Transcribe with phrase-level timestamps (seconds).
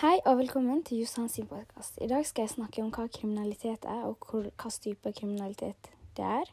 [0.00, 1.98] Hei og velkommen til Jostein sin podkast.
[2.00, 6.48] I dag skal jeg snakke om hva kriminalitet er, og hvilken type kriminalitet det er.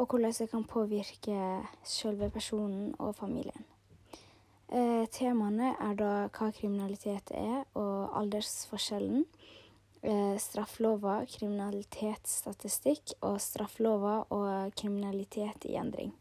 [0.00, 1.34] Og hvordan det kan påvirke
[1.84, 3.66] selve personen og familien.
[4.72, 9.26] Eh, temaene er da hva kriminalitet er, og aldersforskjellen.
[10.00, 16.16] Eh, straffelova, kriminalitetsstatistikk og straffelova og kriminalitet i endring.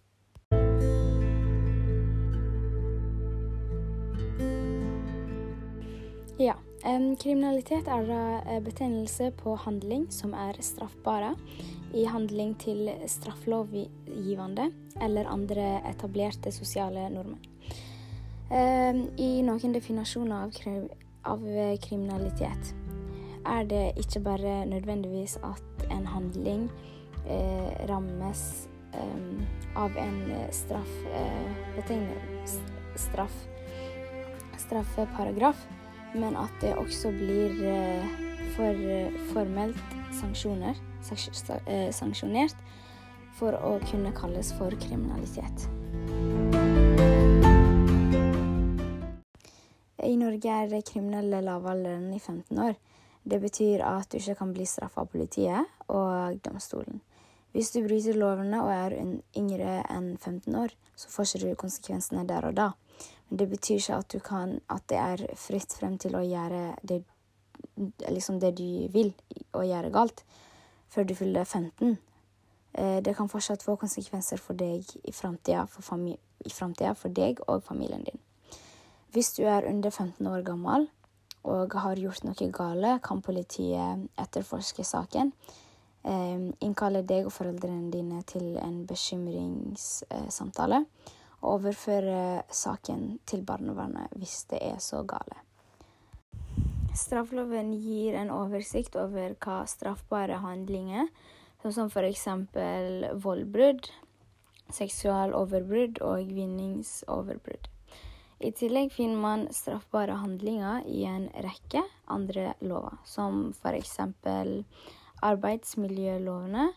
[6.41, 6.55] Ja.
[7.21, 11.35] Kriminalitet er da eh, betegnelse på handling som er straffbare
[11.93, 14.71] i handling til strafflovgivende
[15.05, 17.37] eller andre etablerte sosiale normer.
[18.51, 20.87] I noen definasjoner av,
[21.29, 21.43] av,
[21.85, 22.71] kriminalitet
[23.47, 26.65] er det ikke bare nødvendigvis at en handling
[27.27, 28.41] eh, rammes
[29.79, 30.17] av en
[30.51, 32.09] straff, eh,
[32.99, 33.37] straff
[34.65, 35.61] straffeparagraf
[36.13, 38.05] men at det også blir eh,
[38.55, 38.75] for
[39.31, 42.57] formelt eh, sanksjonert
[43.39, 45.67] for å kunne kalles for kriminalitet.
[50.01, 52.75] I Norge er det kriminelle lavalderen i 15 år.
[53.23, 57.01] Det betyr at du ikke kan bli straffa av politiet og domstolen.
[57.51, 58.95] Hvis du bryter lovene og er
[59.37, 62.69] yngre enn 15 år, så får ikke du konsekvensene der og da.
[63.31, 67.01] Det betyr ikke at, kan, at det er fritt frem til å gjøre det,
[68.09, 69.13] liksom det du vil
[69.53, 70.23] og gjøre galt,
[70.91, 71.97] før du fyller 15.
[72.73, 78.03] Eh, det kan fortsatt få konsekvenser for deg i framtida, for, for, deg og familien
[78.03, 78.19] din.
[79.11, 80.87] Hvis du er under 15 år gammel
[81.43, 85.31] og har gjort noe gale, kan politiet etterforske saken.
[86.03, 90.85] Eh, innkalle deg og foreldrene dine til en bekymringssamtale
[91.41, 95.37] overføre saken til barnevernet hvis det er så gale.
[96.97, 101.07] Straffeloven gir en oversikt over hva straffbare handlinger,
[101.63, 102.27] sånn som f.eks.
[103.23, 103.87] voldbrudd,
[104.75, 107.71] seksualoverbrudd og vinningsoverbrudd.
[108.41, 113.99] I tillegg finner man straffbare handlinger i en rekke andre lover, som f.eks.
[115.21, 116.73] arbeidsmiljølovene,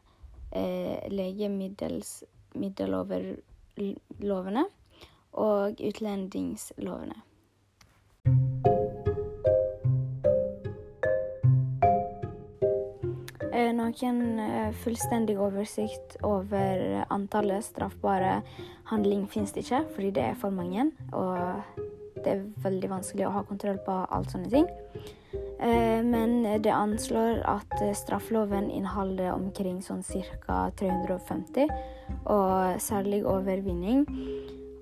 [0.52, 3.40] eh, legemiddelover
[4.22, 4.66] lovene
[5.34, 7.16] og utlendingslovene.
[13.54, 18.40] Eh, noen eh, fullstendig oversikt over antallet straffbare
[18.90, 20.88] handling finnes det ikke, fordi det er for mange.
[21.14, 24.66] Og det er veldig vanskelig å ha kontroll på alt sånne ting.
[25.64, 30.02] Eh, men det anslår at straffeloven inneholder omkring sånn
[30.44, 30.70] ca.
[30.76, 31.70] 350,
[32.28, 34.04] og særlig overvinning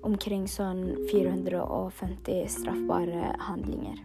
[0.03, 4.01] omkring sånn 450 straffbare handlinger.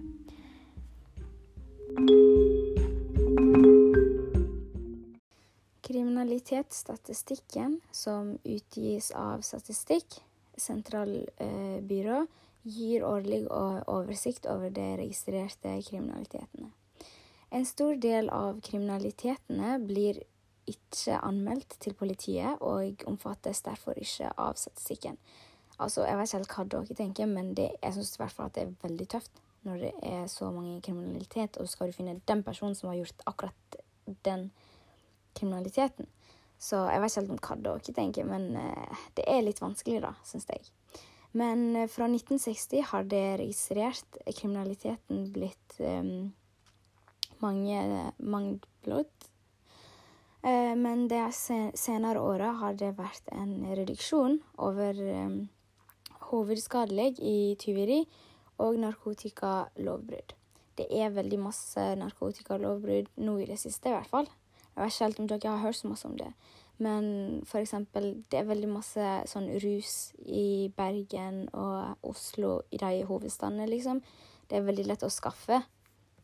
[5.89, 10.21] Kriminalitetsstatistikken, som utgis av Statistikk,
[10.55, 12.27] sentralbyrå, eh,
[12.69, 16.71] gir årlig oversikt over de registrerte kriminalitetene.
[17.51, 20.21] En stor del av kriminalitetene blir
[20.69, 25.17] ikke anmeldt til politiet og omfattes derfor ikke av statistikken.
[25.79, 28.51] Altså, Jeg vet ikke helt hva dere tenker, men det, jeg syns i hvert fall
[28.51, 31.97] at det er veldig tøft når det er så mange kriminalitet, og så skal du
[31.97, 33.79] finne den personen som har gjort akkurat
[34.25, 34.51] den
[35.35, 36.07] kriminaliteten.
[36.59, 40.15] Så jeg vet ikke helt hva dere tenker, men uh, det er litt vanskelig, da,
[40.27, 40.67] syns jeg.
[41.39, 46.31] Men eh, fra 1960 har det registrert kriminaliteten blitt um,
[47.39, 47.83] mange
[48.19, 49.11] mangblod.
[50.43, 51.21] Uh, men de
[51.79, 55.39] senere åra har det vært en reduksjon over um,
[56.31, 58.03] hovedskadelig i tyveri
[58.59, 60.35] og narkotikalovbrudd.
[60.79, 64.29] Det er veldig masse narkotikalovbrudd nå i det siste, i hvert fall.
[64.75, 66.29] Jeg vet ikke helt om dere har hørt så masse om det.
[66.79, 73.03] Men for eksempel, det er veldig masse sånn rus i Bergen og Oslo, i de
[73.09, 74.03] hovedstadene, liksom.
[74.49, 75.59] Det er veldig lett å skaffe,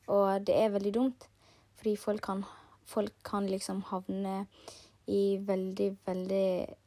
[0.07, 1.27] og det er veldig dumt.
[1.75, 2.45] Fordi folk kan,
[2.87, 4.45] folk kan liksom havne
[5.11, 6.47] i veldig, veldig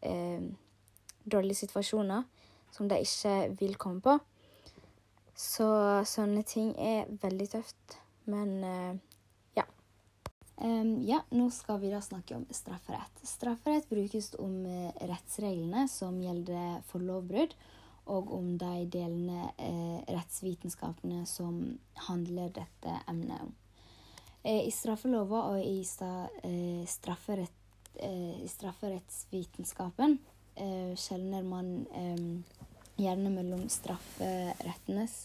[0.10, 0.48] eh,
[1.28, 2.24] dårlige situasjoner
[2.74, 4.16] som de ikke vil komme på.
[5.38, 5.68] Så
[6.10, 8.00] sånne ting er veldig tøft.
[8.25, 8.96] Men eh,
[11.06, 13.19] ja, nå skal vi da snakke om strafferett.
[13.24, 17.54] Strafferett brukes om uh, rettsreglene som gjelder for lovbrudd,
[18.07, 21.57] og om de delene eh, rettsvitenskapene som
[22.07, 23.51] handler dette emnet om.
[24.45, 26.30] Uh, I straffelova og i, sta,
[26.88, 27.54] strafferett,
[27.98, 30.19] i strafferettsvitenskapen
[30.98, 31.71] skjelner man
[32.98, 35.15] gjerne mellom strafferettenes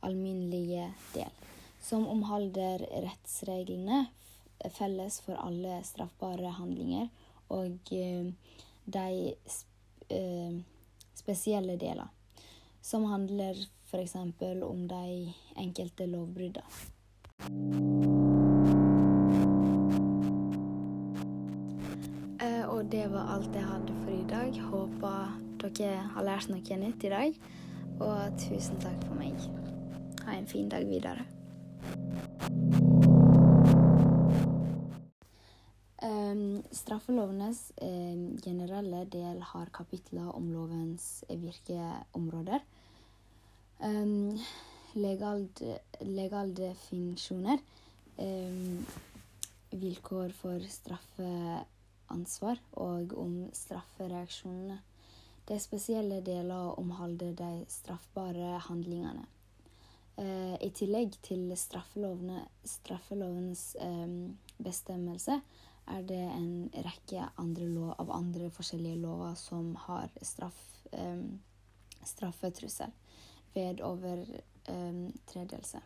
[0.00, 1.40] alminnelige del,
[1.90, 4.04] som omhandler rettsreglene
[4.76, 7.08] felles for alle straffbare handlinger
[7.50, 8.28] og eh,
[8.84, 9.32] de
[10.14, 10.52] eh,
[11.18, 12.06] spesielle deler,
[12.82, 13.58] som handler
[13.90, 14.14] f.eks.
[14.14, 16.64] om de enkelte lovbruddene.
[22.70, 24.60] Og det var alt jeg hadde for i dag.
[24.70, 25.34] Håper
[25.76, 27.36] dere har lært noe nytt i dag.
[27.98, 29.36] Og tusen takk for meg.
[30.24, 31.26] Ha en fin dag videre.
[36.74, 42.60] Straffelovenes um, generelle del har kapitler om lovens virkeområder.
[43.78, 44.38] Um,
[44.94, 47.58] legaldefinisjoner.
[48.20, 48.86] Um,
[49.70, 54.78] vilkår for straffeansvar og om straffereaksjonene.
[55.48, 59.24] De spesielle deler omhandler de straffbare handlingene.
[60.20, 65.40] Uh, I tillegg til straffelovens um, bestemmelse
[65.90, 70.60] er det en rekke andre lov, av andre forskjellige lover som har straff,
[70.92, 71.40] um,
[72.06, 72.92] straffetrussel
[73.54, 75.82] ved overtredelse.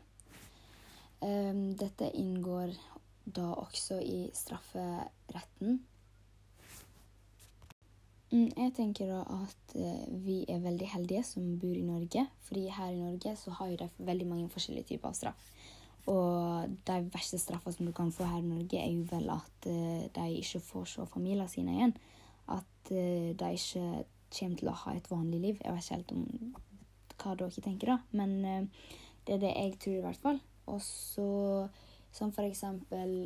[1.24, 2.76] Um, dette inngår
[3.24, 5.80] da også i strafferetten
[8.34, 12.26] Mm, jeg tenker at eh, vi er veldig heldige som bor i Norge.
[12.42, 15.50] fordi her i Norge så har vi veldig mange forskjellige typer av straff.
[16.10, 19.68] Og de verste straffene som du kan få her i Norge, er jo vel at
[19.70, 21.94] uh, de ikke får se familiene sine igjen.
[22.52, 24.04] At uh, de ikke
[24.34, 25.62] kommer til å ha et vanlig liv.
[25.64, 26.26] Jeg vet ikke helt om
[27.22, 27.98] hva dere tenker, da.
[28.12, 28.92] Men uh,
[29.24, 30.42] det er det jeg tror, i hvert fall.
[30.68, 31.30] Og så
[32.14, 32.62] som f.eks.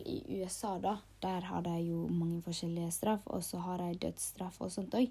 [0.07, 0.97] i USA, da.
[1.21, 5.11] Der har de jo mange forskjellige straff, og så har de dødsstraff og sånt òg.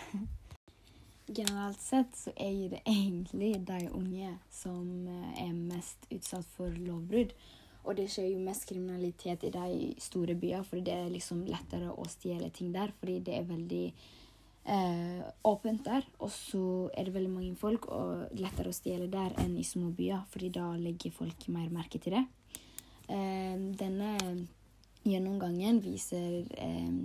[1.27, 7.33] generelt sett så er det egentlig de unge som eh, er mest utsatt for lovbrudd.
[7.83, 11.91] Og det skjer jo mest kriminalitet i de store byene, for det er liksom lettere
[11.91, 12.93] å stjele ting der.
[12.99, 13.85] Fordi det er veldig
[14.65, 16.05] eh, åpent der.
[16.19, 19.91] Og så er det veldig mange folk, og lettere å stjele der enn i små
[19.95, 22.25] byer, fordi da legger folk mer merke til det.
[23.09, 24.13] Eh, denne
[25.03, 26.95] gjennomgangen viser eh,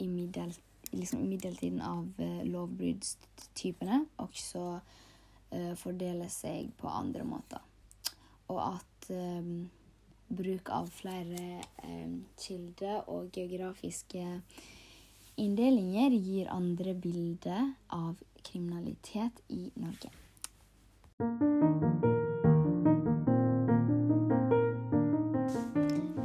[0.00, 4.64] imidlertid liksom middeltiden av eh, lovbruddstypene også
[5.54, 7.62] eh, fordeler seg på andre måter.
[8.50, 9.68] Og at um,
[10.26, 14.24] bruk av flere um, kilder og geografiske
[15.36, 20.10] inndelinger gir andre bilder av kriminalitet i Norge.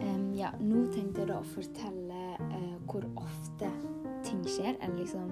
[0.01, 3.69] Um, ja, nå tenkte jeg da å fortelle uh, hvor ofte
[4.25, 5.29] ting skjer, eller liksom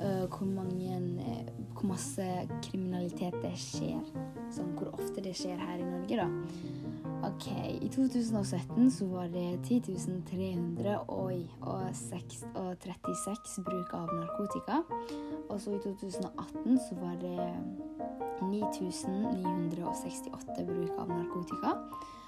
[0.00, 2.24] uh, hvor mange uh, Hvor masse
[2.64, 4.00] kriminalitet det skjer.
[4.48, 7.05] Sånn hvor ofte det skjer her i Norge, da.
[7.24, 7.46] OK,
[7.80, 9.80] i 2017 så var det 10
[10.30, 14.82] 300 og, og, 6, og 36 bruk av narkotika.
[15.48, 17.54] Og så i 2018 så var det
[18.42, 21.70] 9968 bruk av narkotika.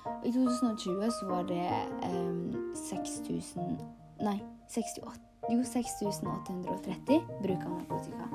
[0.09, 1.71] Og i 2020 så var det
[2.09, 3.79] um, 6000
[4.19, 8.29] Nei, 68 jo, 6830 bruk av narkotika.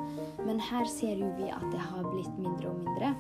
[0.45, 3.13] Men her ser jo vi at det har blitt mindre og mindre.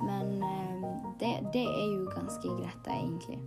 [0.00, 0.73] Men eh,
[1.20, 3.38] det, det er jo ganske greit, egentlig.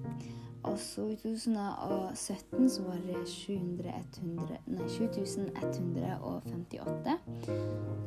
[0.63, 7.17] Og så i 2017 så var det 700, 100, nei, 7158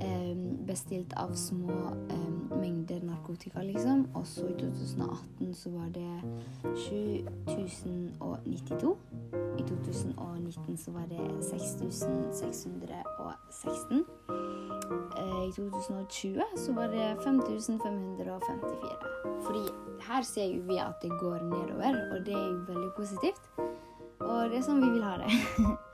[0.00, 1.73] eh, bestilt av små
[2.11, 2.30] eh,
[2.61, 4.09] mengder narkotika, liksom.
[4.14, 6.23] Og så i 2018 så var det
[6.76, 8.97] 7092.
[9.59, 14.04] I 2019 så var det 6616.
[15.19, 18.71] Eh, I 2020 så var det 5554.
[19.45, 19.64] Fordi
[20.09, 23.52] her ser vi at det går nedover, og det er veldig positivt.
[24.20, 25.30] Og det er sånn vi vil ha det.